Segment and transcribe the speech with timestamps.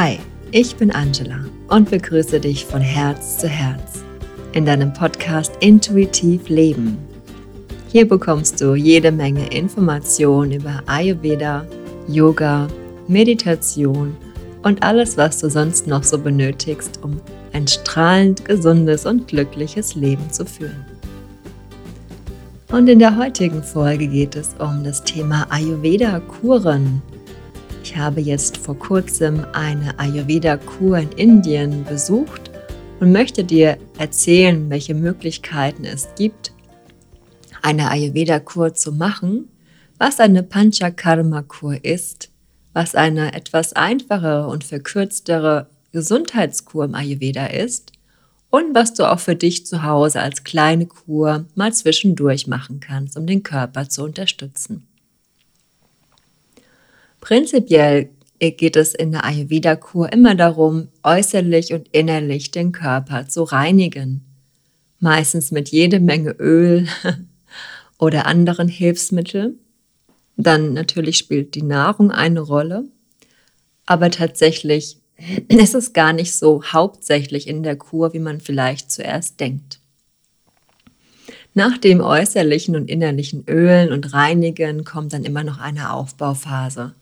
[0.00, 0.20] Hi,
[0.52, 4.04] ich bin Angela und begrüße dich von Herz zu Herz
[4.52, 6.96] in deinem Podcast Intuitiv Leben.
[7.88, 11.66] Hier bekommst du jede Menge Informationen über Ayurveda,
[12.06, 12.68] Yoga,
[13.08, 14.16] Meditation
[14.62, 17.20] und alles, was du sonst noch so benötigst, um
[17.52, 20.86] ein strahlend gesundes und glückliches Leben zu führen.
[22.70, 27.02] Und in der heutigen Folge geht es um das Thema Ayurveda-Kuren.
[27.88, 32.50] Ich habe jetzt vor kurzem eine Ayurveda-Kur in Indien besucht
[33.00, 36.52] und möchte dir erzählen, welche Möglichkeiten es gibt,
[37.62, 39.48] eine Ayurveda-Kur zu machen,
[39.96, 42.30] was eine Panchakarma-Kur ist,
[42.74, 47.92] was eine etwas einfachere und verkürztere Gesundheitskur im Ayurveda ist
[48.50, 53.16] und was du auch für dich zu Hause als kleine Kur mal zwischendurch machen kannst,
[53.16, 54.87] um den Körper zu unterstützen.
[57.20, 64.24] Prinzipiell geht es in der Ayurveda-Kur immer darum, äußerlich und innerlich den Körper zu reinigen.
[65.00, 66.86] Meistens mit jede Menge Öl
[67.98, 69.58] oder anderen Hilfsmitteln.
[70.36, 72.84] Dann natürlich spielt die Nahrung eine Rolle.
[73.86, 74.98] Aber tatsächlich
[75.48, 79.80] ist es gar nicht so hauptsächlich in der Kur, wie man vielleicht zuerst denkt.
[81.54, 86.94] Nach dem äußerlichen und innerlichen Ölen und Reinigen kommt dann immer noch eine Aufbauphase.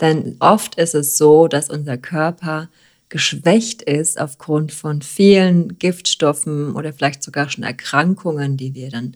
[0.00, 2.68] Denn oft ist es so, dass unser Körper
[3.08, 9.14] geschwächt ist aufgrund von vielen Giftstoffen oder vielleicht sogar schon Erkrankungen, die wir dann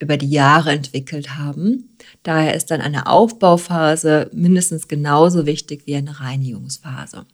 [0.00, 1.96] über die Jahre entwickelt haben.
[2.22, 7.26] Daher ist dann eine Aufbauphase mindestens genauso wichtig wie eine Reinigungsphase.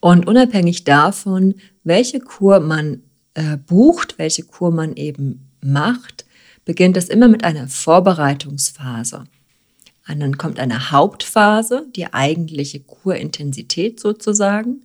[0.00, 3.02] Und unabhängig davon, welche Kur man
[3.34, 6.24] äh, bucht, welche Kur man eben macht,
[6.64, 9.24] beginnt es immer mit einer Vorbereitungsphase.
[10.08, 14.82] Und dann kommt eine Hauptphase, die eigentliche Kurintensität sozusagen.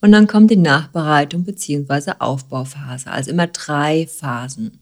[0.00, 2.12] Und dann kommt die Nachbereitung bzw.
[2.18, 4.78] Aufbauphase, also immer drei Phasen.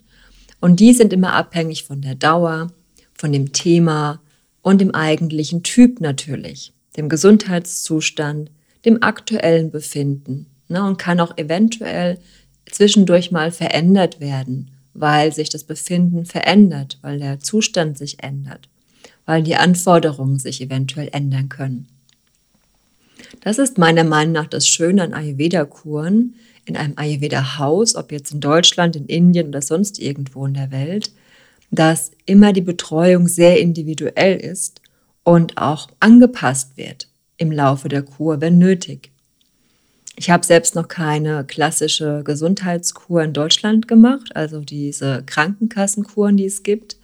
[0.60, 2.70] Und die sind immer abhängig von der Dauer,
[3.14, 4.20] von dem Thema
[4.62, 8.50] und dem eigentlichen Typ natürlich, dem Gesundheitszustand,
[8.84, 12.18] dem aktuellen Befinden ne, und kann auch eventuell
[12.70, 18.68] zwischendurch mal verändert werden, weil sich das Befinden verändert, weil der Zustand sich ändert,
[19.26, 21.88] weil die Anforderungen sich eventuell ändern können.
[23.40, 28.40] Das ist meiner Meinung nach das Schöne an Ayurveda-Kuren in einem Ayurveda-Haus, ob jetzt in
[28.40, 31.12] Deutschland, in Indien oder sonst irgendwo in der Welt,
[31.70, 34.80] dass immer die Betreuung sehr individuell ist
[35.22, 39.10] und auch angepasst wird im Laufe der Kur, wenn nötig.
[40.16, 46.62] Ich habe selbst noch keine klassische Gesundheitskur in Deutschland gemacht, also diese Krankenkassenkuren, die es
[46.62, 46.98] gibt.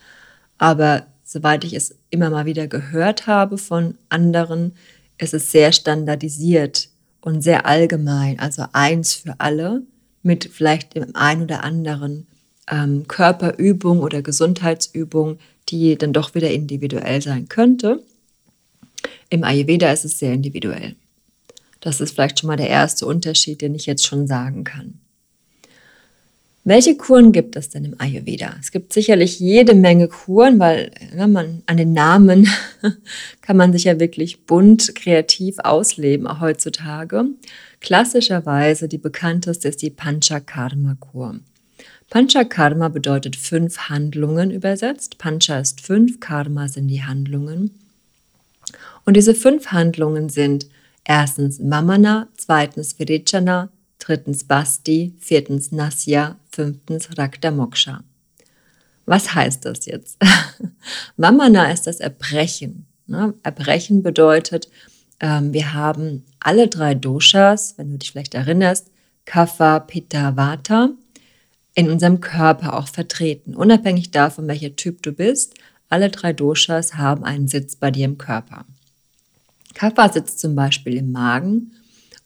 [0.59, 4.73] Aber soweit ich es immer mal wieder gehört habe von anderen,
[5.19, 6.89] ist es sehr standardisiert
[7.21, 9.83] und sehr allgemein, also eins für alle,
[10.23, 12.27] mit vielleicht dem ein oder anderen
[12.71, 15.39] ähm, Körperübung oder Gesundheitsübung,
[15.69, 18.03] die dann doch wieder individuell sein könnte.
[19.29, 20.95] Im Ayurveda ist es sehr individuell.
[21.81, 25.01] Das ist vielleicht schon mal der erste Unterschied, den ich jetzt schon sagen kann.
[26.69, 28.57] Welche Kuren gibt es denn im Ayurveda?
[28.61, 32.49] Es gibt sicherlich jede Menge Kuren, weil ja, man an den Namen
[33.41, 37.27] kann man sich ja wirklich bunt, kreativ ausleben, auch heutzutage.
[37.79, 41.39] Klassischerweise die bekannteste ist die Panchakarma-Kur.
[42.11, 45.19] Panchakarma bedeutet fünf Handlungen übersetzt.
[45.19, 47.79] Pancha ist fünf, Karma sind die Handlungen.
[49.05, 50.67] Und diese fünf Handlungen sind
[51.05, 53.69] erstens Mamana, zweitens Virichana,
[53.99, 58.03] drittens Basti, viertens Nasya, fünftens Rakta Moksha.
[59.07, 60.19] Was heißt das jetzt?
[61.17, 62.87] Mamana ist das Erbrechen.
[63.07, 63.35] Ne?
[63.43, 64.69] Erbrechen bedeutet,
[65.21, 68.91] ähm, wir haben alle drei Doshas, wenn du dich vielleicht erinnerst,
[69.25, 70.91] Kapha, Pitta, Vata,
[71.75, 73.55] in unserem Körper auch vertreten.
[73.55, 75.55] Unabhängig davon, welcher Typ du bist,
[75.89, 78.65] alle drei Doshas haben einen Sitz bei dir im Körper.
[79.75, 81.73] Kapha sitzt zum Beispiel im Magen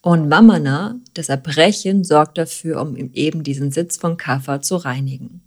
[0.02, 5.42] und Vamana, das Erbrechen, sorgt dafür, um eben diesen Sitz von Kapha zu reinigen.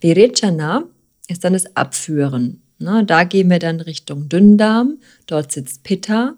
[0.00, 0.84] Virechana
[1.28, 2.60] ist dann das Abführen.
[2.78, 4.98] Da gehen wir dann Richtung Dünndarm.
[5.26, 6.34] Dort sitzt Pitta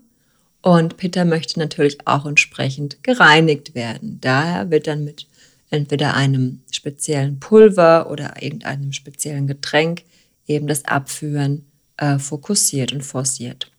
[0.62, 4.18] und Pitta möchte natürlich auch entsprechend gereinigt werden.
[4.20, 5.26] Daher wird dann mit
[5.70, 10.04] entweder einem speziellen Pulver oder irgendeinem speziellen Getränk
[10.46, 13.70] eben das Abführen äh, fokussiert und forciert.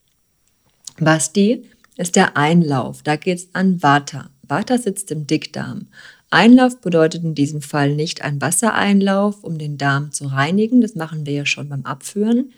[1.00, 1.64] Basti
[1.98, 3.02] ist der Einlauf.
[3.04, 4.30] Da geht es an Vata.
[4.44, 5.88] Vata sitzt im Dickdarm.
[6.30, 10.82] Einlauf bedeutet in diesem Fall nicht ein Wassereinlauf, um den Darm zu reinigen.
[10.82, 12.52] Das machen wir ja schon beim Abführen.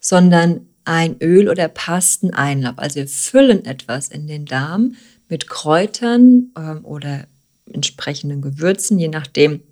[0.00, 2.78] Sondern ein Öl oder Pasteneinlauf.
[2.78, 4.94] Also wir füllen etwas in den Darm
[5.28, 7.26] mit Kräutern ähm, oder
[7.66, 9.62] entsprechenden Gewürzen, je nachdem,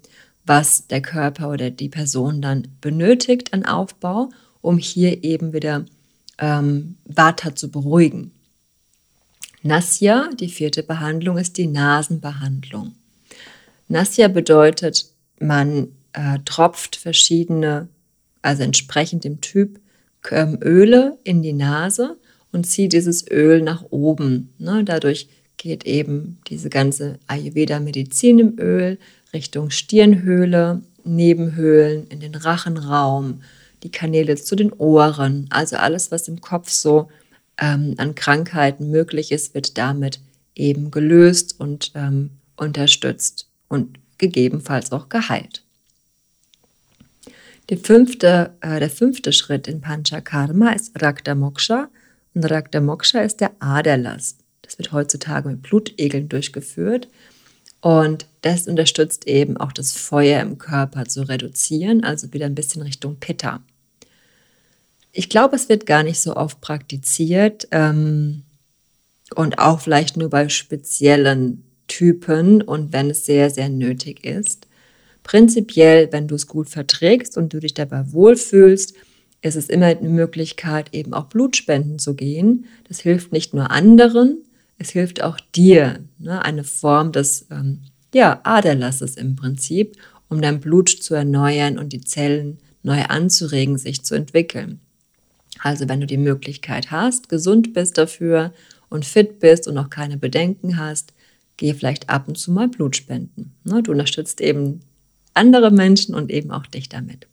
[0.44, 4.30] was der Körper oder die Person dann benötigt an Aufbau,
[4.60, 5.84] um hier eben wieder
[6.38, 8.32] ähm, Vata zu beruhigen.
[9.66, 12.94] Nasya, die vierte Behandlung, ist die Nasenbehandlung.
[13.88, 15.06] Nasya bedeutet,
[15.40, 17.88] man äh, tropft verschiedene,
[18.42, 19.80] also entsprechend dem Typ,
[20.30, 22.18] ähm, Öle in die Nase
[22.52, 24.52] und zieht dieses Öl nach oben.
[24.58, 24.84] Ne?
[24.84, 28.98] Dadurch geht eben diese ganze Ayurveda-Medizin im Öl
[29.32, 33.40] Richtung Stirnhöhle, Nebenhöhlen, in den Rachenraum,
[33.82, 37.08] die Kanäle zu den Ohren, also alles, was im Kopf so
[37.58, 40.20] ähm, an Krankheiten möglich ist, wird damit
[40.54, 45.62] eben gelöst und ähm, unterstützt und gegebenenfalls auch geheilt.
[47.70, 51.88] Die fünfte, äh, der fünfte Schritt in Panchakarma ist Rakta Moksha
[52.34, 54.36] und Rakta Moksha ist der Aderlass.
[54.62, 57.08] Das wird heutzutage mit Blutegeln durchgeführt
[57.80, 62.82] und das unterstützt eben auch das Feuer im Körper zu reduzieren, also wieder ein bisschen
[62.82, 63.62] Richtung Pitta.
[65.16, 68.42] Ich glaube, es wird gar nicht so oft praktiziert ähm,
[69.36, 74.66] und auch vielleicht nur bei speziellen Typen und wenn es sehr, sehr nötig ist.
[75.22, 78.94] Prinzipiell, wenn du es gut verträgst und du dich dabei wohlfühlst,
[79.40, 82.66] ist es immer eine Möglichkeit, eben auch Blutspenden zu gehen.
[82.88, 84.42] Das hilft nicht nur anderen,
[84.78, 86.00] es hilft auch dir.
[86.18, 86.44] Ne?
[86.44, 87.82] Eine Form des ähm,
[88.12, 89.96] ja, Aderlasses im Prinzip,
[90.28, 94.80] um dein Blut zu erneuern und die Zellen neu anzuregen, sich zu entwickeln.
[95.62, 98.52] Also wenn du die Möglichkeit hast, gesund bist dafür
[98.88, 101.12] und fit bist und noch keine Bedenken hast,
[101.56, 103.54] geh vielleicht ab und zu mal Blut spenden.
[103.64, 103.82] Ne?
[103.82, 104.80] Du unterstützt eben
[105.32, 107.26] andere Menschen und eben auch dich damit.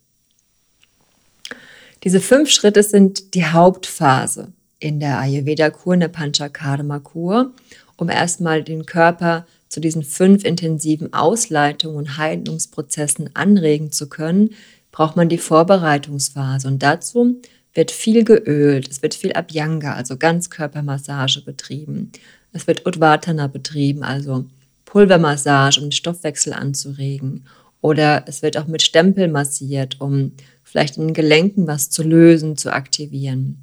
[2.04, 7.52] Diese fünf Schritte sind die Hauptphase in der Ayurveda-Kur, in der Panchakarma-Kur,
[7.96, 14.50] um erstmal den Körper zu diesen fünf intensiven Ausleitungen und Heilungsprozessen anregen zu können,
[14.90, 16.66] braucht man die Vorbereitungsphase.
[16.68, 17.40] Und dazu
[17.74, 22.12] wird viel geölt, es wird viel Abhyanga, also Ganzkörpermassage betrieben.
[22.52, 24.46] Es wird Udvatana betrieben, also
[24.84, 27.46] Pulvermassage, um den Stoffwechsel anzuregen.
[27.80, 30.32] Oder es wird auch mit Stempel massiert, um
[30.62, 33.58] vielleicht in den Gelenken was zu lösen, zu aktivieren.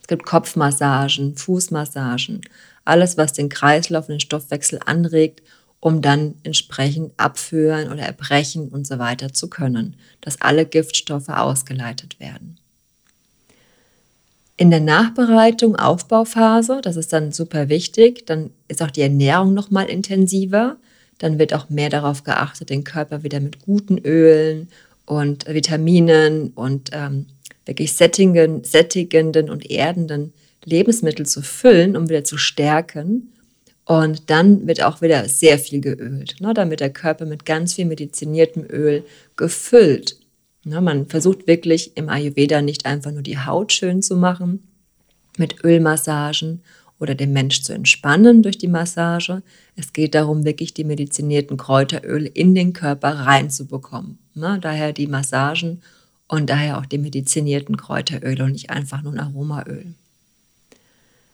[0.00, 2.40] Es gibt Kopfmassagen, Fußmassagen,
[2.84, 5.42] alles, was den Kreislauf und den Stoffwechsel anregt,
[5.78, 12.20] um dann entsprechend abführen oder erbrechen und so weiter zu können, dass alle Giftstoffe ausgeleitet
[12.20, 12.58] werden.
[14.62, 19.90] In der Nachbereitung, Aufbauphase, das ist dann super wichtig, dann ist auch die Ernährung nochmal
[19.90, 20.76] intensiver
[21.22, 24.68] dann wird auch mehr darauf geachtet, den Körper wieder mit guten Ölen
[25.06, 27.26] und Vitaminen und ähm,
[27.64, 30.32] wirklich sättigen, sättigenden und erdenden
[30.64, 33.32] Lebensmittel zu füllen, um wieder zu stärken.
[33.84, 37.84] Und dann wird auch wieder sehr viel geölt, ne, damit der Körper mit ganz viel
[37.84, 39.04] mediziniertem Öl
[39.36, 40.16] gefüllt.
[40.64, 44.62] Ne, man versucht wirklich im Ayurveda nicht einfach nur die Haut schön zu machen
[45.36, 46.60] mit Ölmassagen
[47.00, 49.42] oder den Mensch zu entspannen durch die Massage.
[49.74, 54.18] Es geht darum, wirklich die medizinierten Kräuteröle in den Körper reinzubekommen.
[54.34, 54.58] Ne?
[54.60, 55.82] Daher die Massagen
[56.28, 59.94] und daher auch die medizinierten Kräuteröle und nicht einfach nur ein Aromaöl.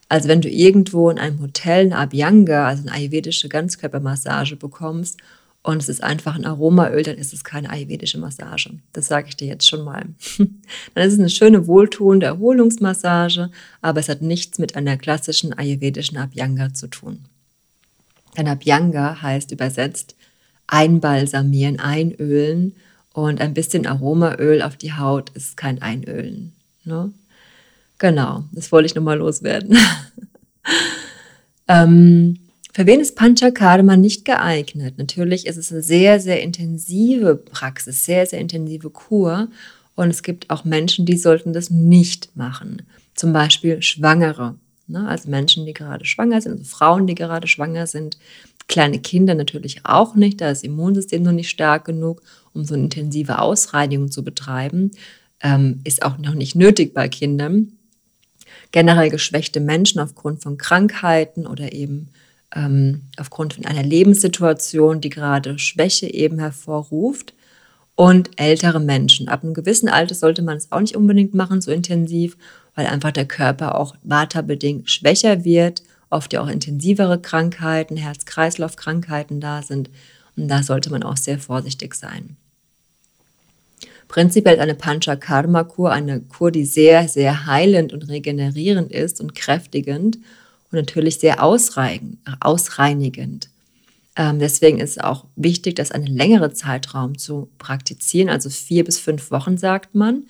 [0.08, 5.18] Also wenn du irgendwo in einem Hotel eine Abhyanga, also eine ayurvedische Ganzkörpermassage bekommst
[5.62, 8.70] und es ist einfach ein Aromaöl, dann ist es keine ayurvedische Massage.
[8.92, 10.06] Das sage ich dir jetzt schon mal.
[10.38, 13.50] dann ist es eine schöne, wohltuende Erholungsmassage,
[13.82, 17.24] aber es hat nichts mit einer klassischen ayurvedischen Abhyanga zu tun.
[18.36, 20.14] Denn Abhyanga heißt übersetzt
[20.68, 22.74] einbalsamieren, einölen
[23.12, 26.52] und ein bisschen Aromaöl auf die Haut ist kein Einölen.
[26.84, 27.12] Ne?
[27.98, 29.76] Genau, das wollte ich nochmal loswerden.
[31.68, 32.38] ähm,
[32.78, 34.98] für wen ist Panchakarma nicht geeignet?
[34.98, 39.48] Natürlich ist es eine sehr, sehr intensive Praxis, sehr, sehr intensive Kur.
[39.96, 42.82] Und es gibt auch Menschen, die sollten das nicht machen.
[43.16, 44.54] Zum Beispiel Schwangere.
[44.86, 45.08] Ne?
[45.08, 48.16] Also Menschen, die gerade schwanger sind, also Frauen, die gerade schwanger sind.
[48.68, 50.40] Kleine Kinder natürlich auch nicht.
[50.40, 52.22] Da ist das Immunsystem noch nicht stark genug,
[52.54, 54.92] um so eine intensive Ausreinigung zu betreiben.
[55.42, 57.72] Ähm, ist auch noch nicht nötig bei Kindern.
[58.70, 62.10] Generell geschwächte Menschen aufgrund von Krankheiten oder eben
[62.54, 67.34] ähm, aufgrund von einer Lebenssituation, die gerade Schwäche eben hervorruft.
[67.94, 69.28] Und ältere Menschen.
[69.28, 72.36] Ab einem gewissen Alter sollte man es auch nicht unbedingt machen, so intensiv,
[72.76, 79.62] weil einfach der Körper auch waterbedingt schwächer wird, oft ja auch intensivere Krankheiten, Herz-Kreislauf-Krankheiten da
[79.62, 79.90] sind.
[80.36, 82.36] Und da sollte man auch sehr vorsichtig sein.
[84.06, 90.18] Prinzipiell eine Panchakarma-Kur eine Kur, die sehr, sehr heilend und regenerierend ist und kräftigend
[90.70, 93.48] und natürlich sehr ausreinigend.
[94.16, 98.98] Ähm, deswegen ist es auch wichtig, das einen längeren Zeitraum zu praktizieren, also vier bis
[98.98, 100.24] fünf Wochen, sagt man.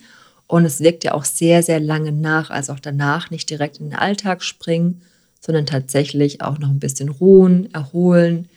[0.47, 3.89] Und es wirkt ja auch sehr, sehr lange nach, also auch danach nicht direkt in
[3.89, 5.01] den Alltag springen,
[5.39, 8.47] sondern tatsächlich auch noch ein bisschen ruhen, erholen,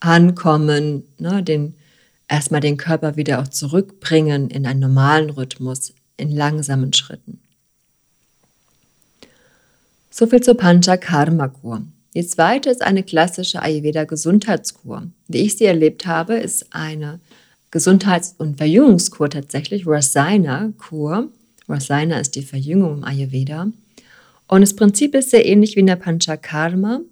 [0.00, 1.74] ankommen, ne, den
[2.28, 7.40] erstmal den Körper wieder auch zurückbringen in einen normalen Rhythmus, in langsamen Schritten.
[10.12, 11.82] So viel zur Panchakarma-Kur.
[12.16, 15.04] Die zweite ist eine klassische Ayurveda-Gesundheitskur.
[15.28, 17.20] Wie ich sie erlebt habe, ist eine
[17.70, 21.28] Gesundheits- und Verjüngungskur tatsächlich, Rasayana-Kur.
[21.68, 23.68] Rasayana ist die Verjüngung im Ayurveda.
[24.48, 27.02] Und das Prinzip ist sehr ähnlich wie in der Panchakarma.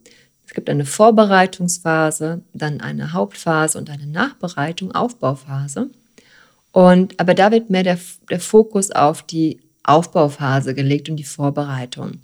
[0.45, 5.89] Es gibt eine Vorbereitungsphase, dann eine Hauptphase und eine Nachbereitung, Aufbauphase.
[6.73, 12.19] Und, aber da wird mehr der, der Fokus auf die Aufbauphase gelegt und die Vorbereitung.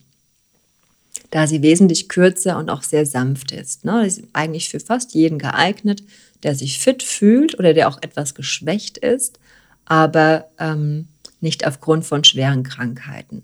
[1.34, 3.84] Da sie wesentlich kürzer und auch sehr sanft ist.
[3.84, 4.06] Ne?
[4.06, 6.04] ist eigentlich für fast jeden geeignet,
[6.44, 9.40] der sich fit fühlt oder der auch etwas geschwächt ist,
[9.84, 11.08] aber ähm,
[11.40, 13.42] nicht aufgrund von schweren Krankheiten.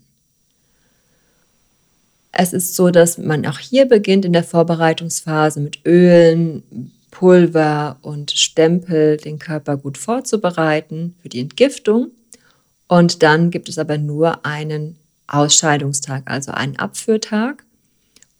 [2.30, 8.30] Es ist so, dass man auch hier beginnt in der Vorbereitungsphase mit Ölen, Pulver und
[8.30, 12.12] Stempel den Körper gut vorzubereiten für die Entgiftung.
[12.86, 17.64] Und dann gibt es aber nur einen Ausscheidungstag, also einen Abführtag,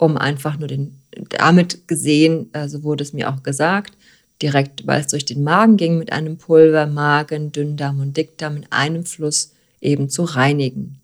[0.01, 3.93] um einfach nur den, damit gesehen, also wurde es mir auch gesagt,
[4.41, 8.67] direkt, weil es durch den Magen ging, mit einem Pulver, Magen, Dünndarm und Dickdarm in
[8.71, 9.53] einem Fluss
[9.83, 10.99] eben zu reinigen.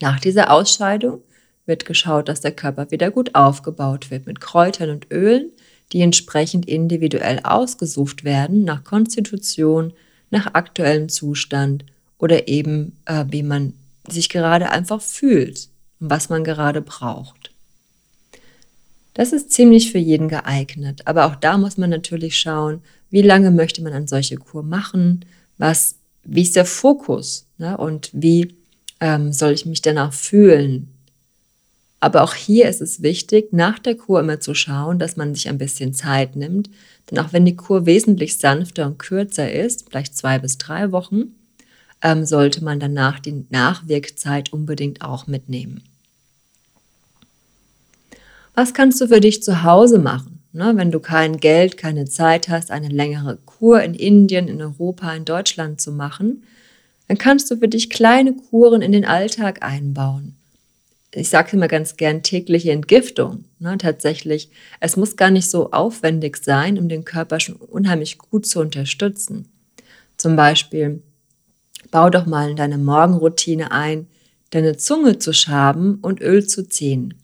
[0.00, 1.22] Nach dieser Ausscheidung
[1.64, 5.50] wird geschaut, dass der Körper wieder gut aufgebaut wird mit Kräutern und Ölen,
[5.92, 9.94] die entsprechend individuell ausgesucht werden nach Konstitution,
[10.30, 11.86] nach aktuellem Zustand
[12.18, 13.72] oder eben äh, wie man
[14.06, 15.68] sich gerade einfach fühlt
[16.00, 17.45] und was man gerade braucht.
[19.16, 23.50] Das ist ziemlich für jeden geeignet, aber auch da muss man natürlich schauen, wie lange
[23.50, 25.24] möchte man an solche Kur machen,
[25.56, 27.78] was, wie ist der Fokus ne?
[27.78, 28.54] und wie
[29.00, 30.96] ähm, soll ich mich danach fühlen,
[31.98, 35.48] aber auch hier ist es wichtig, nach der Kur immer zu schauen, dass man sich
[35.48, 36.68] ein bisschen Zeit nimmt.
[37.10, 41.34] Denn auch wenn die Kur wesentlich sanfter und kürzer ist, vielleicht zwei bis drei Wochen,
[42.02, 45.82] ähm, sollte man danach die Nachwirkzeit unbedingt auch mitnehmen.
[48.56, 50.42] Was kannst du für dich zu Hause machen?
[50.52, 55.14] Ne, wenn du kein Geld, keine Zeit hast, eine längere Kur in Indien, in Europa,
[55.14, 56.42] in Deutschland zu machen,
[57.06, 60.34] dann kannst du für dich kleine Kuren in den Alltag einbauen
[61.16, 63.44] ich sage immer ganz gern, tägliche Entgiftung.
[63.58, 68.46] Ne, tatsächlich, es muss gar nicht so aufwendig sein, um den Körper schon unheimlich gut
[68.46, 69.48] zu unterstützen.
[70.18, 71.02] Zum Beispiel,
[71.90, 74.08] bau doch mal in deine Morgenroutine ein,
[74.50, 77.14] deine Zunge zu schaben und Öl zu ziehen.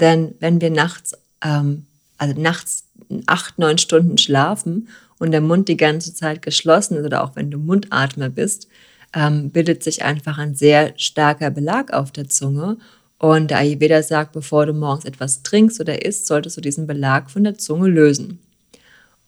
[0.00, 1.86] Denn wenn wir nachts, ähm,
[2.18, 2.84] also nachts
[3.26, 4.88] acht, neun Stunden schlafen
[5.18, 8.68] und der Mund die ganze Zeit geschlossen ist oder auch wenn du Mundatmer bist,
[9.14, 12.76] ähm, bildet sich einfach ein sehr starker Belag auf der Zunge
[13.18, 17.30] und der Ayurveda sagt, bevor du morgens etwas trinkst oder isst, solltest du diesen Belag
[17.30, 18.40] von der Zunge lösen.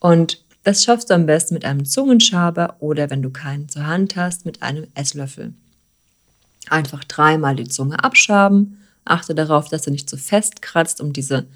[0.00, 4.16] Und das schaffst du am besten mit einem Zungenschaber oder wenn du keinen zur Hand
[4.16, 5.54] hast, mit einem Esslöffel.
[6.68, 8.77] Einfach dreimal die Zunge abschaben.
[9.10, 11.46] Achte darauf, dass du nicht zu fest kratzt, um diese,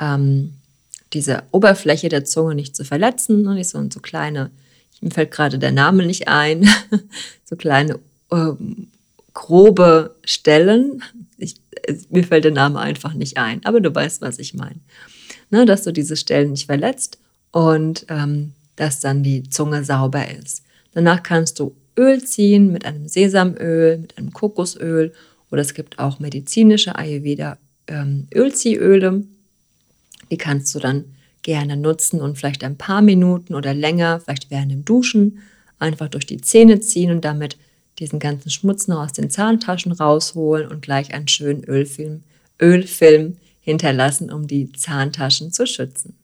[0.00, 0.54] ähm,
[1.12, 3.42] diese Oberfläche der Zunge nicht zu verletzen.
[3.42, 3.54] Ne?
[3.54, 4.50] Nicht so, so kleine,
[5.00, 6.68] mir fällt gerade der Name nicht ein,
[7.44, 7.98] so kleine
[8.30, 8.88] ähm,
[9.32, 11.02] grobe Stellen.
[11.36, 11.56] Ich,
[12.10, 14.80] mir fällt der Name einfach nicht ein, aber du weißt, was ich meine.
[15.50, 17.18] Ne, dass du diese Stellen nicht verletzt
[17.52, 20.62] und ähm, dass dann die Zunge sauber ist.
[20.92, 25.12] Danach kannst du Öl ziehen mit einem Sesamöl, mit einem Kokosöl
[25.50, 29.24] oder es gibt auch medizinische Ayurveda ähm, Ölziehöle.
[30.30, 31.04] Die kannst du dann
[31.42, 35.38] gerne nutzen und vielleicht ein paar Minuten oder länger, vielleicht während dem Duschen,
[35.78, 37.56] einfach durch die Zähne ziehen und damit
[37.98, 42.22] diesen ganzen Schmutz noch aus den Zahntaschen rausholen und gleich einen schönen Ölfilm,
[42.60, 46.16] Ölfilm hinterlassen, um die Zahntaschen zu schützen.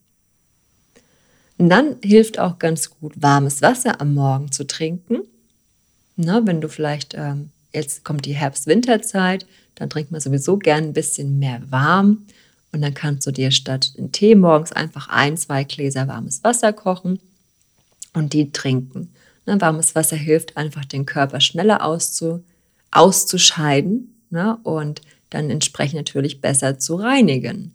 [1.58, 5.22] Und dann hilft auch ganz gut, warmes Wasser am Morgen zu trinken.
[6.16, 10.92] Na, wenn du vielleicht, ähm, jetzt kommt die Herbst-Winterzeit, dann trinkt man sowieso gern ein
[10.92, 12.26] bisschen mehr warm.
[12.72, 16.72] Und dann kannst du dir statt den Tee morgens einfach ein, zwei Gläser warmes Wasser
[16.72, 17.20] kochen
[18.14, 19.12] und die trinken.
[19.46, 22.42] Ne, warmes Wasser hilft einfach, den Körper schneller auszu,
[22.90, 27.72] auszuscheiden ne, und dann entsprechend natürlich besser zu reinigen.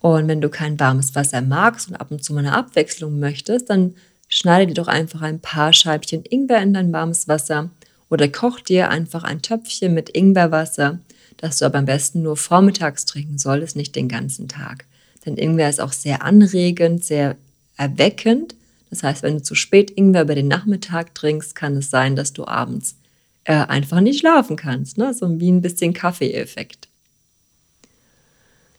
[0.00, 3.70] Und wenn du kein warmes Wasser magst und ab und zu mal eine Abwechslung möchtest,
[3.70, 3.94] dann
[4.28, 7.70] schneide dir doch einfach ein paar Scheibchen Ingwer in dein warmes Wasser
[8.12, 10.98] oder koch dir einfach ein Töpfchen mit Ingwerwasser,
[11.38, 14.84] das du aber am besten nur vormittags trinken solltest, nicht den ganzen Tag.
[15.24, 17.36] Denn Ingwer ist auch sehr anregend, sehr
[17.78, 18.54] erweckend.
[18.90, 22.34] Das heißt, wenn du zu spät Ingwer über den Nachmittag trinkst, kann es sein, dass
[22.34, 22.96] du abends
[23.44, 24.98] äh, einfach nicht schlafen kannst.
[24.98, 25.14] Ne?
[25.14, 26.88] So wie ein bisschen Kaffeeeffekt.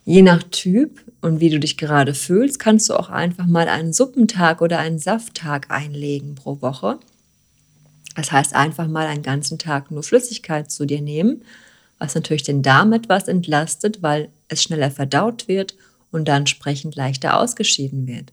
[0.05, 3.93] Je nach Typ und wie du dich gerade fühlst, kannst du auch einfach mal einen
[3.93, 6.99] Suppentag oder einen Safttag einlegen pro Woche.
[8.15, 11.43] Das heißt, einfach mal einen ganzen Tag nur Flüssigkeit zu dir nehmen,
[11.97, 15.75] was natürlich den Darm etwas entlastet, weil es schneller verdaut wird
[16.11, 18.31] und dann entsprechend leichter ausgeschieden wird.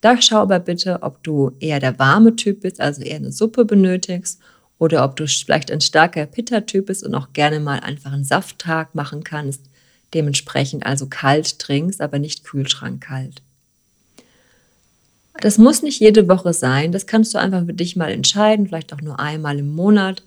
[0.00, 3.64] Da schau aber bitte, ob du eher der warme Typ bist, also eher eine Suppe
[3.64, 4.40] benötigst,
[4.78, 8.94] oder ob du vielleicht ein starker Pitta-Typ bist und auch gerne mal einfach einen Safttag
[8.94, 9.62] machen kannst,
[10.14, 13.42] dementsprechend also kalt trinkst, aber nicht kühlschrankkalt.
[15.40, 18.92] Das muss nicht jede Woche sein, das kannst du einfach für dich mal entscheiden, vielleicht
[18.92, 20.22] auch nur einmal im Monat.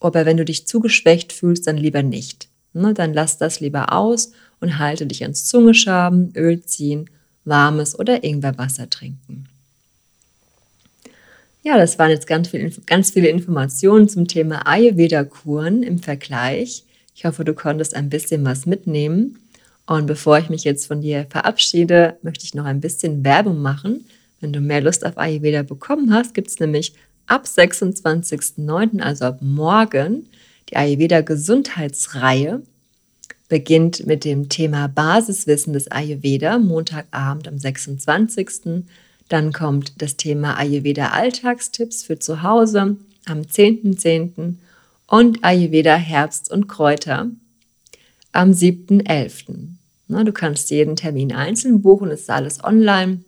[0.00, 2.48] Aber wenn du dich zu geschwächt fühlst, dann lieber nicht.
[2.72, 7.08] Ne, dann lass das lieber aus und halte dich ans Zungeschaben, Öl ziehen,
[7.44, 9.48] warmes oder Ingwerwasser trinken.
[11.62, 16.84] Ja, das waren jetzt ganz, viel, ganz viele Informationen zum Thema Ayurveda-Kuren im Vergleich.
[17.14, 19.38] Ich hoffe, du konntest ein bisschen was mitnehmen.
[19.86, 24.04] Und bevor ich mich jetzt von dir verabschiede, möchte ich noch ein bisschen Werbung machen.
[24.44, 26.92] Wenn du mehr Lust auf Ayurveda bekommen hast, gibt es nämlich
[27.26, 30.28] ab 26.09., also ab morgen,
[30.68, 32.60] die Ayurveda Gesundheitsreihe.
[33.48, 38.84] Beginnt mit dem Thema Basiswissen des Ayurveda, Montagabend am 26.
[39.30, 43.98] Dann kommt das Thema Ayurveda Alltagstipps für zu Hause am 10.10.
[43.98, 44.54] .10.
[45.06, 47.30] und Ayurveda Herbst und Kräuter
[48.32, 49.68] am 7.11.
[50.08, 53.20] Du kannst jeden Termin einzeln buchen, es ist alles online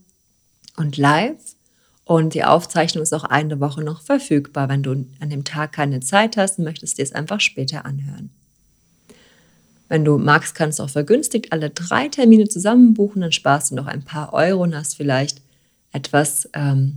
[0.76, 1.56] und live.
[2.04, 4.68] Und die Aufzeichnung ist auch eine Woche noch verfügbar.
[4.68, 8.30] Wenn du an dem Tag keine Zeit hast, möchtest du es einfach später anhören.
[9.88, 13.74] Wenn du magst, kannst du auch vergünstigt alle drei Termine zusammen buchen, dann sparst du
[13.74, 15.40] noch ein paar Euro und hast vielleicht
[15.92, 16.96] etwas ähm,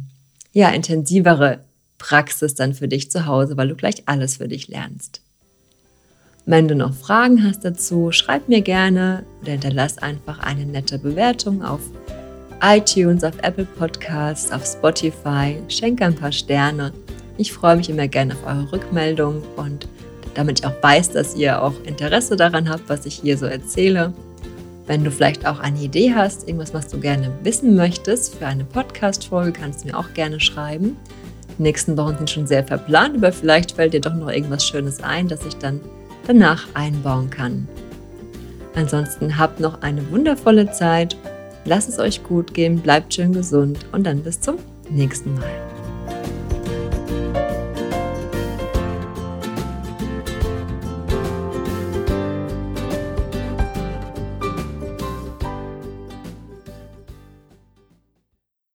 [0.53, 1.63] ja, intensivere
[1.97, 5.21] Praxis dann für dich zu Hause, weil du gleich alles für dich lernst.
[6.45, 11.63] Wenn du noch Fragen hast dazu, schreib mir gerne oder hinterlass einfach eine nette Bewertung
[11.63, 11.81] auf
[12.61, 15.57] iTunes, auf Apple Podcasts, auf Spotify.
[15.67, 16.91] Schenke ein paar Sterne.
[17.37, 19.87] Ich freue mich immer gerne auf eure Rückmeldung und
[20.35, 24.13] damit ich auch weiß, dass ihr auch Interesse daran habt, was ich hier so erzähle.
[24.87, 28.63] Wenn du vielleicht auch eine Idee hast, irgendwas, was du gerne wissen möchtest für eine
[28.63, 30.97] Podcast-Folge, kannst du mir auch gerne schreiben.
[31.57, 35.03] Die nächsten Wochen sind schon sehr verplant, aber vielleicht fällt dir doch noch irgendwas Schönes
[35.03, 35.79] ein, das ich dann
[36.25, 37.67] danach einbauen kann.
[38.75, 41.17] Ansonsten habt noch eine wundervolle Zeit,
[41.69, 44.57] lasst es euch gut gehen, bleibt schön gesund und dann bis zum
[44.89, 45.68] nächsten Mal.